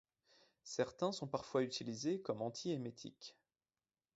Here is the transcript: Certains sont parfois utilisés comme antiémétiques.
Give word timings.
Certains 0.63 1.11
sont 1.11 1.27
parfois 1.27 1.61
utilisés 1.61 2.19
comme 2.23 2.41
antiémétiques. 2.41 3.37